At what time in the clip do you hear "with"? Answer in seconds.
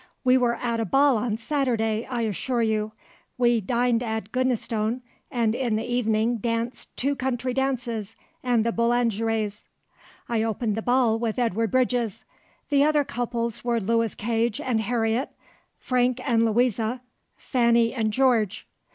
11.19-11.37